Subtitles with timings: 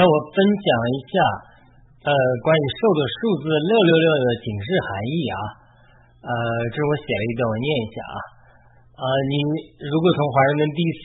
[0.00, 1.12] 那我分享一下，
[2.08, 2.10] 呃，
[2.40, 5.36] 关于兽的数字六六六的警示含义啊，
[6.24, 6.32] 呃，
[6.72, 8.16] 这是我写了一段，我念一下啊，
[8.96, 9.32] 呃，你
[9.92, 11.04] 如果从华盛顿 DC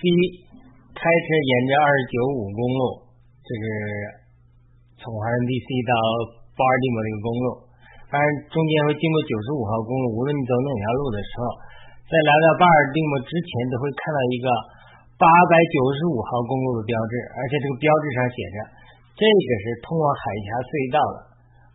[0.95, 3.11] 开车沿着二九五公路，
[3.43, 3.63] 就是
[5.03, 5.91] 从华盛顿 DC 到
[6.55, 7.47] 巴尔的摩这个公路，
[8.07, 11.51] 当然中间会经过九十五号公路，无论你走哪条路的时候，
[12.07, 14.47] 在来到巴尔的摩之前，都会看到一个
[15.19, 18.57] 八百九十五号公路的标志，而且这个标志上写着。
[19.15, 21.17] 这个是通往海峡隧道的，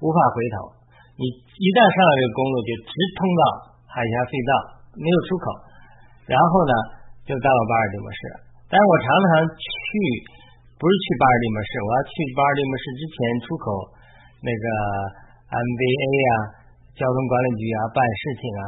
[0.04, 0.76] 无法回头。
[1.16, 1.24] 你
[1.56, 3.42] 一旦上了这个公路，就直通到
[3.88, 4.52] 海峡隧道，
[5.00, 5.46] 没有出口。
[6.28, 6.74] 然后呢，
[7.24, 8.20] 就到了巴尔的摩市。
[8.68, 9.88] 但是我常常去，
[10.76, 13.16] 不是去巴尔的摩市，我要去巴尔的摩市之前
[13.48, 13.66] 出口
[14.44, 14.64] 那个
[15.48, 16.32] MBA 啊，
[16.92, 18.64] 交通管理局啊办事情啊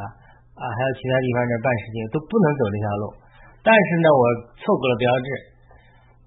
[0.57, 3.05] 啊，还有其他地方这办事情都不能走这条路。
[3.61, 4.23] 但是呢，我
[4.57, 5.27] 错过了标志，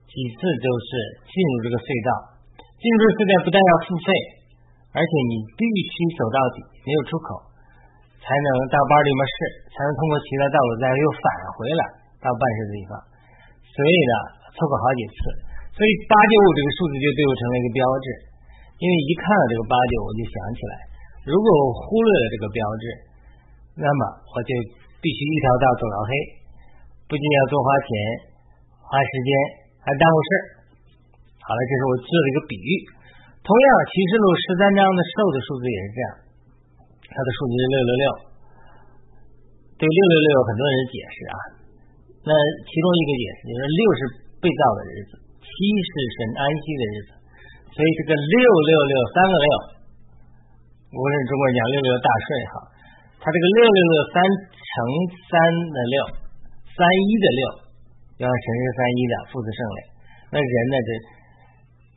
[0.09, 0.91] 几次就是
[1.27, 2.36] 进入这个隧道。
[2.77, 4.09] 进入寺庙不但要付费，
[4.93, 7.41] 而且你必须走到底，没有出口，
[8.21, 9.37] 才能到巴里摩市，
[9.73, 11.25] 才能通过其他道路再又返
[11.57, 11.83] 回来
[12.21, 12.93] 到办事的地方。
[13.65, 14.13] 所以呢，
[14.53, 15.17] 错过好几次，
[15.73, 18.07] 所以八九五这个数字就对我成了一个标志。
[18.77, 20.73] 因为一看到这个八九，我就想起来，
[21.25, 22.85] 如果我忽略了这个标志，
[23.81, 24.01] 那么
[24.37, 24.53] 我就
[25.01, 26.11] 必须一条道走到黑，
[27.09, 27.89] 不仅要多花钱、
[28.85, 29.29] 花时间，
[29.81, 30.56] 还耽误事儿。
[31.47, 32.71] 好了，这是我做了一个比喻。
[33.47, 36.09] 同样，启示录十三章的兽的数字也是这样，
[37.07, 38.07] 它的数字是六六六。
[39.79, 41.37] 对六六六有很多人解释啊。
[42.27, 42.35] 那
[42.67, 44.01] 其中一个解释就是六是
[44.43, 45.55] 被造的日子，七
[45.87, 47.11] 是神安息的日子，
[47.71, 48.35] 所以这个六
[48.67, 49.49] 六六三个六，
[50.91, 52.55] 无论中国人讲六六大顺也好，
[53.23, 54.19] 它这个六六六三
[54.51, 54.71] 乘
[55.31, 55.35] 三
[55.71, 55.97] 的六，
[56.75, 57.43] 三一的六，
[58.19, 59.79] 要神是三一的父子圣类，
[60.35, 60.91] 那人呢这。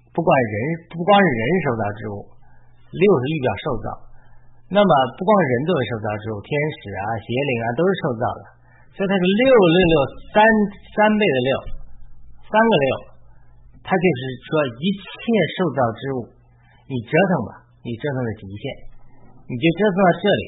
[0.10, 0.54] 不管人，
[0.90, 2.18] 不光是人受造之物，
[2.90, 3.88] 六是预表受造。
[4.70, 8.42] 那么不光人都是受造之物，天使啊、邪灵啊都是受造的。
[8.94, 9.96] 所以它是六六六
[10.34, 10.42] 三
[10.98, 11.52] 三倍的六，
[12.42, 12.90] 三个六，
[13.86, 14.50] 它就是说
[14.82, 15.06] 一切
[15.56, 16.20] 受造之物，
[16.90, 17.52] 你折腾吧，
[17.86, 18.64] 你折腾的极限，
[19.46, 20.44] 你就折腾到这里，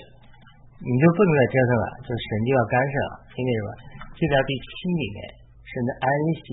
[0.83, 3.72] 你就不能再折腾了，就神就要干涉了，听明白吧？
[4.17, 5.19] 就在第七里面，
[5.66, 6.05] 神的安
[6.43, 6.45] 息，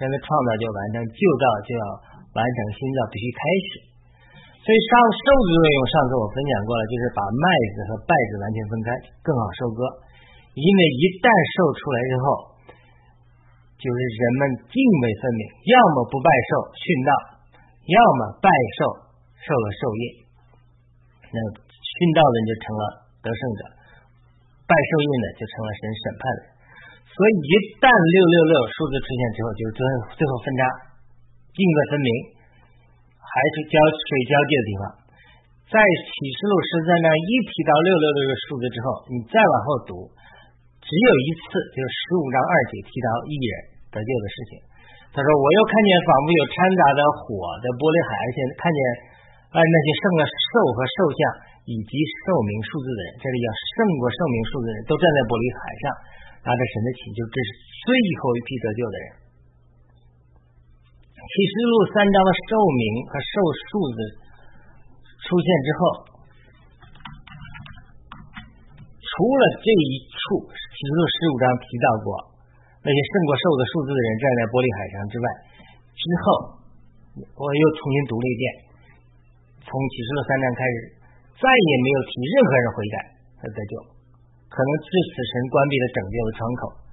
[0.00, 1.84] 神的创造就完成，旧造就要。
[2.34, 3.70] 完成新造必须开始，
[4.58, 8.88] 所以上受的作用，上次我分享过了，就是把麦子和稗子完全分开，
[9.22, 9.80] 更好收割。
[10.58, 12.24] 因为一旦受出来之后，
[13.78, 17.10] 就是人们泾渭分明，要么不拜寿殉道，
[17.86, 18.80] 要么拜寿
[19.38, 20.02] 受了受业。
[21.30, 22.82] 那殉道的人就成了
[23.22, 23.60] 得胜者，
[24.66, 26.40] 拜受业的就成了神审判的。
[27.14, 30.62] 所以一旦六六六数字出现之后，就是最后最后分叉。
[31.54, 32.10] 泾渭分明，
[33.22, 34.82] 还是交水交界的地方。
[35.70, 39.92] 在启示录十三章一提到六六六个数字之后，你再往后读，
[40.82, 43.54] 只有一次，就是十五章二节提到一人
[43.90, 44.52] 得救的事情。
[45.14, 48.78] 他说：“我又看见仿佛有掺杂的火的玻璃海，而且看见
[49.54, 51.20] 呃那些胜了兽和兽像
[51.70, 51.94] 以及
[52.26, 53.46] 寿命数字的人，这里叫
[53.78, 55.84] 胜过寿命数字的人都站在玻璃海上，
[56.44, 57.48] 拿着神的祈求，这是
[57.86, 57.88] 最
[58.18, 59.06] 后一批得救的人。”
[61.24, 63.98] 启示录三章的寿名和寿数字
[65.24, 65.80] 出现之后，
[69.00, 70.20] 除了这一处
[70.52, 72.08] 启示录十五章提到过
[72.84, 75.26] 那些胜过寿的数字的人站在玻璃海上之外，
[75.96, 76.24] 之后
[77.18, 78.44] 我又重新读了一遍，
[79.64, 80.76] 从启示录三章开始，
[81.40, 82.96] 再也没有提任何人悔改
[83.40, 83.72] 和得救，
[84.52, 86.83] 可能是此神关闭了拯救的窗口。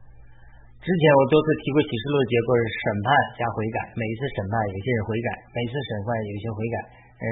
[0.81, 6.75] 之前我多次提过启示录的结构是审判加悔改，每一次审判有些人悔改，每一次审判有些悔改，
[7.22, 7.25] 而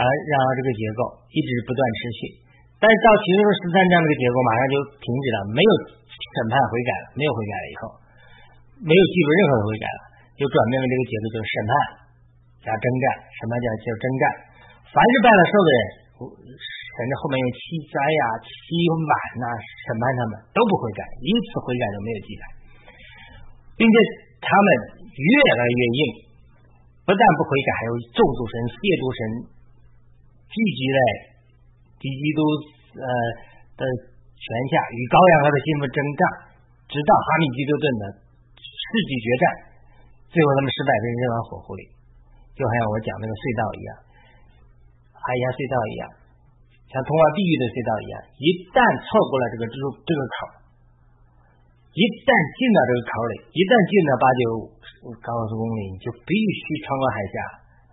[0.00, 0.02] 而
[0.32, 2.20] 然后这个结构一直不断持续。
[2.80, 5.70] 但是到启示录十三章这个结构马上就停止了，没有
[6.08, 7.82] 审判悔改了，没有悔改了以后，
[8.80, 10.00] 没有记录任何的悔改了，
[10.40, 11.72] 就转变为这个结构就是审判
[12.64, 14.24] 加征战，审判叫叫征战？
[14.88, 15.80] 凡是拜了受的人，
[16.94, 17.60] 甚至后面用七
[17.90, 18.50] 灾呀、七
[19.02, 19.12] 满
[19.42, 22.42] 呐审判他们都不悔改，一次悔改都没有记载。
[23.74, 23.96] 并且
[24.38, 24.68] 他们
[25.10, 26.00] 越来越硬，
[27.02, 29.20] 不但不悔改，还有咒诅神、亵渎神，
[30.46, 30.98] 聚集在
[31.98, 32.40] 敌基督
[33.02, 33.06] 呃
[33.74, 33.82] 的
[34.38, 36.22] 权下，与羔羊和的心腹征战，
[36.86, 38.02] 直到哈密基督顿的
[38.62, 39.44] 世纪决战，
[40.30, 41.82] 最后他们失败，被扔到火湖里，
[42.54, 43.90] 就好像我讲那个隧道一样，
[45.18, 46.02] 海峡隧道一样，
[46.92, 50.36] 像通往地狱的隧道一样，一旦错过了这个这这个口。
[51.94, 54.42] 一旦进到这个口里，一旦进到八九
[55.22, 57.36] 高速公里，你就必须穿过海峡，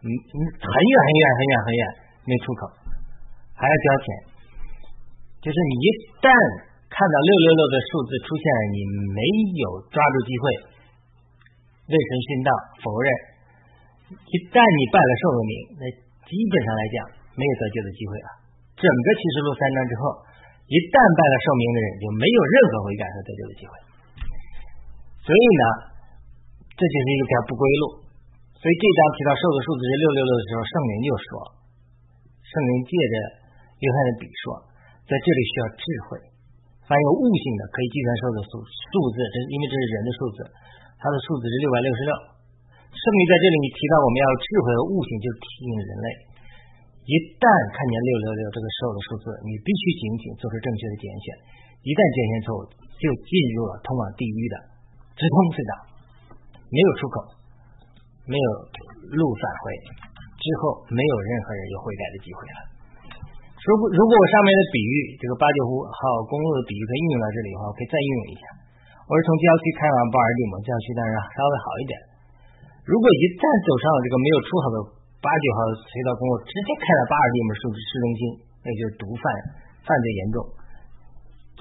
[0.01, 1.81] 嗯嗯，很远很远很远很远
[2.25, 2.61] 没出口，
[3.53, 4.05] 还要交钱。
[5.45, 5.87] 就是你一
[6.17, 6.33] 旦
[6.89, 8.77] 看到六六六的数字出现了，你
[9.13, 9.21] 没
[9.61, 10.45] 有抓住机会，
[11.85, 12.49] 未神殉道
[12.81, 13.09] 否认。
[14.17, 15.83] 一旦你拜了寿的名，那
[16.25, 16.97] 基本上来讲
[17.37, 18.29] 没有得救的机会了。
[18.81, 20.01] 整个启示录三章之后，
[20.65, 23.73] 一旦拜了寿名的人，就没有任何悔改和得救的机会。
[25.21, 25.63] 所以呢，
[26.73, 28.01] 这就是一条不归路。
[28.57, 31.29] 所以这章提到寿的数字是六六六的时候，圣灵就说，
[32.41, 33.15] 圣灵借着
[33.81, 34.65] 约翰的笔说，
[35.05, 36.09] 在这里需要智慧。
[36.89, 40.37] 凡有悟性的，可以计算寿的数数字，这因为这是人的数字，
[40.97, 42.11] 它的数字是六百六十六。
[42.91, 46.07] 圣灵在这里提到我们要智慧和悟性，就提醒人类，
[47.01, 51.25] 一旦看见六六六这个时候的数字，你必须警醒，做出正确的拣选。
[51.81, 52.61] 一旦拣选错误，
[53.01, 54.55] 就进入了通往地狱的
[55.17, 55.73] 直通隧道，
[56.69, 57.15] 没有出口，
[58.29, 58.47] 没有
[59.17, 59.65] 路返回，
[60.37, 62.59] 之后没有任何人有悔改的机会了。
[63.65, 65.99] 如果如果我上面的比喻，这个八九湖号
[66.29, 68.43] 公路的比喻可以应用到这里的话，我可以再应用一下。
[69.09, 71.93] 我是从郊区开往巴尔的摩郊区，当然稍微好一点。
[72.85, 74.77] 如果一旦走上了这个没有出口的
[75.21, 78.21] 八九号隧道公路，直接开到巴尔的摩市市中心，
[78.65, 79.23] 那就是毒贩
[79.85, 80.41] 犯罪严重。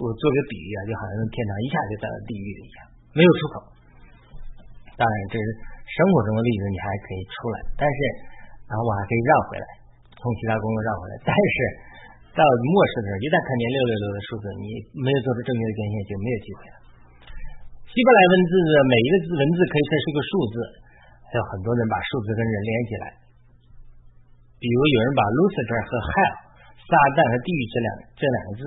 [0.00, 3.56] 我做个比喻啊，就好像天堂一下就到了地狱一样，没有出口。
[4.96, 5.44] 当然这是
[5.84, 7.98] 生活中的例子，你还可以出来，但是
[8.64, 9.66] 然后我还可以绕回来，
[10.16, 11.14] 从其他公路绕回来。
[11.20, 11.56] 但是
[12.32, 14.64] 到末世的时候，一旦看见六六六的数字，你
[15.04, 16.74] 没有做出正确的捐献，就没有机会了。
[17.92, 20.56] 希伯来文字的每一个字文字可以算是个数字。
[21.30, 23.04] 还有很多人把数字跟人连起来，
[24.60, 26.34] 比如有人把 Lucifer 和 Hell
[26.84, 28.62] 撒旦和地狱这两这两个字，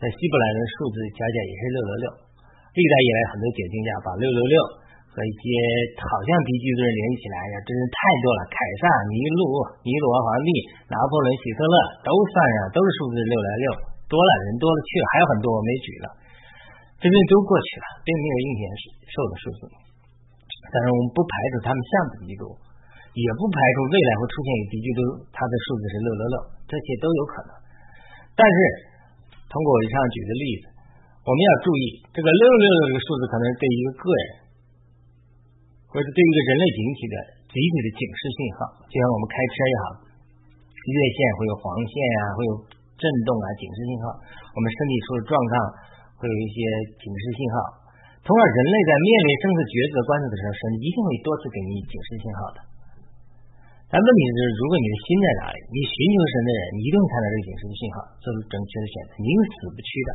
[0.00, 2.06] 在希伯来人数字加起来也是六六六。
[2.72, 4.56] 历代以来很多解经家把六六六
[5.12, 5.44] 和一些
[5.96, 8.40] 好像敌基督人联系起来，呀，真是太多了。
[8.52, 9.40] 凯撒、尼禄、
[9.80, 10.50] 尼罗皇帝、
[10.92, 13.66] 拿破仑、希特勒都算上，都是数字六来六，
[14.12, 16.06] 多了人多了去了，还有很多我没举了，
[17.00, 18.64] 这些都过去了，并没有应验
[19.08, 19.60] 寿的数字。
[20.68, 22.44] 但是我们不排除他们像敌基督，
[23.16, 25.00] 也不排除未来会出现一个敌基督，
[25.32, 26.36] 他的数字是六六六，
[26.68, 27.50] 这些都有可能。
[28.36, 28.56] 但是
[29.48, 30.64] 通过我以上举的例子，
[31.24, 34.24] 我们要注意，这个六六六这个数字可能对一个个人，
[35.88, 37.16] 或者对一个人类集体的
[37.48, 39.84] 集体的警示信号，就像我们开车也好，
[40.76, 42.52] 越线会有黄线啊，会有
[43.00, 44.12] 震动啊，警示信号；
[44.52, 45.52] 我们身体出了状况，
[46.20, 46.56] 会有一些
[47.00, 47.56] 警示信号。
[48.28, 52.58] 从而，人类在面临生死抉择关头的时候，神一定会多次给你警示信号的。
[53.96, 60.10] 但问题是，如果你的心在哪里，你寻求神的人，你一定会看到这个警示的信号，做出正确的选择，你是死不去的。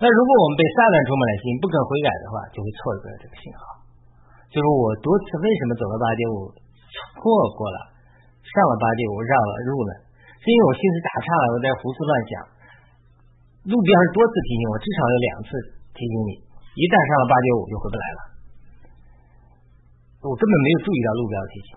[0.00, 3.60] 那如果我们被撒旦充满了心，不肯悔改的话，就会错过了这个信号。
[4.48, 6.56] 就是我多次为什么走了八戒五，
[7.20, 7.20] 错
[7.52, 7.92] 过了，
[8.40, 9.92] 上了八戒五绕了路呢？
[10.40, 12.32] 是因为我心思打岔了，我在胡思乱想。
[13.68, 15.48] 路标是多次提醒我，至少有两次
[15.92, 16.32] 提醒你。
[16.80, 18.20] 一旦上了八九五就回不来了，
[20.24, 21.70] 我根本没有注意到路标提醒，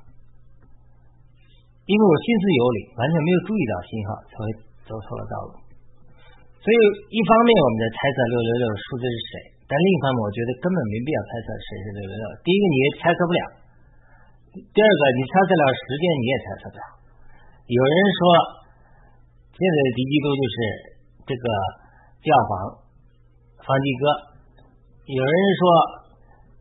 [1.84, 4.46] 因为我心思有理，完全没有注意到信号，才会
[4.88, 5.52] 走错了道路。
[6.64, 6.78] 所以
[7.12, 9.34] 一方面我们在猜测六六六的数字是谁，
[9.68, 12.26] 但另一方面我觉得根本没必要猜测谁是六六六。
[12.40, 13.42] 第一个你也猜测不了，
[14.56, 16.84] 第二个你猜测了时间你也猜测不了。
[17.68, 18.20] 有人说
[19.52, 20.56] 现在的敌基督就是
[21.28, 21.46] 这个
[22.24, 22.52] 教皇
[23.60, 24.04] 方济哥。
[25.04, 25.62] 有人说，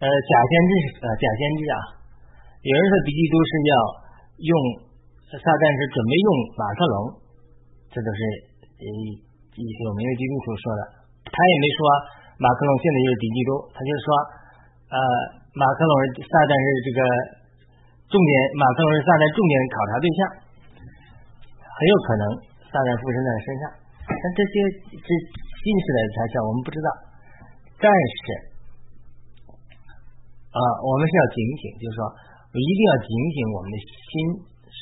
[0.02, 1.76] 呃，假先知，呃，假先知啊。
[2.58, 3.74] 有人说，敌基督是要
[4.50, 4.52] 用
[5.40, 6.28] 撒旦是准备用
[6.60, 6.96] 马克龙，
[7.88, 8.20] 这都是
[8.80, 8.84] 呃
[9.56, 10.82] 一些有名的基督徒说的。
[11.24, 11.78] 他也没说
[12.36, 14.06] 马克龙现在就是敌基督，他就说，
[14.92, 14.96] 呃，
[15.56, 17.00] 马克龙撒旦是这个
[18.12, 20.20] 重点，马克龙是撒旦重点考察对象，
[21.64, 22.24] 很有可能
[22.68, 23.64] 撒旦附身在身上。
[24.04, 24.54] 但这些
[25.00, 26.88] 是新时代的猜测，我们不知道。
[27.80, 28.20] 但是
[30.52, 32.00] 啊，我们是要警醒，就是说，
[32.52, 34.12] 一定要警醒我们的心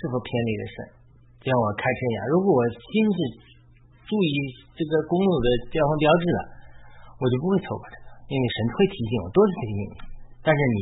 [0.00, 0.76] 是否偏离了神。
[1.44, 3.18] 就像我开车一样，如果我心是
[4.08, 4.32] 注意
[4.72, 6.40] 这个公路的交通标志了，
[7.20, 9.94] 我就不会错过这个，因为神会提醒我，多次提醒你。
[10.40, 10.78] 但是你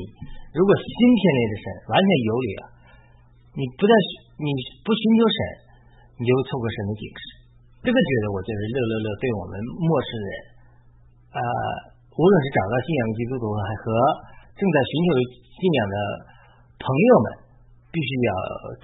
[0.55, 2.63] 如果心偏离了神，完全游离了，
[3.59, 3.93] 你不但
[4.39, 4.47] 你
[4.87, 5.39] 不寻求神，
[6.15, 7.23] 你就会错过神的警示。
[7.83, 10.31] 这个觉得我就是六六六，对我们末世人
[11.35, 11.43] 啊。
[12.19, 13.87] 无论是找到信仰的基督徒，还和
[14.59, 15.09] 正在寻求
[15.39, 15.97] 信仰的
[16.83, 17.27] 朋友们，
[17.89, 18.33] 必须要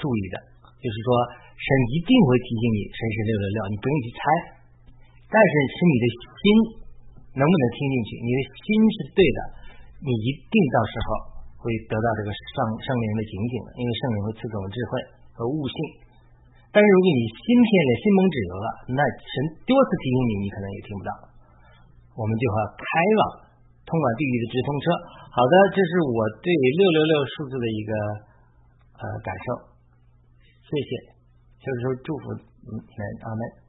[0.01, 0.37] 注意的，
[0.81, 1.09] 就是说，
[1.55, 4.21] 神一定会提醒你，神是六六六，你不用去猜。
[5.29, 6.45] 但是，是你的心
[7.35, 8.11] 能不能听进去？
[8.23, 9.41] 你的心是对的，
[10.05, 11.09] 你一定到时候
[11.59, 14.91] 会得到这个上圣灵的警醒，因为圣灵会赐给我们智慧
[15.35, 15.77] 和悟性。
[16.71, 21.11] 但是如果你心偏了、心蒙脂油了，那神多次提醒你，你可能也听不到。
[22.15, 22.87] 我们就要开
[23.19, 23.23] 往
[23.87, 24.87] 通往地狱的直通车。
[25.35, 27.93] 好的，这是我对六六六数字的一个
[28.95, 29.75] 呃感受。
[30.65, 30.91] 谢谢，
[31.61, 32.25] 就是说祝福
[32.63, 33.64] 你们，阿门。